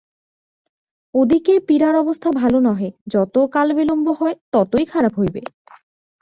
এ 1.15 1.21
দিকে 1.25 1.53
পীড়ার 1.67 1.95
অবস্থা 1.95 2.29
ভালো 2.31 2.57
নহে, 2.59 2.89
যত 3.07 3.35
কালবিলম্ব 3.47 4.07
হয় 4.11 4.35
ততই 4.51 4.85
খারাপ 4.85 5.13
হইবে। 5.19 5.41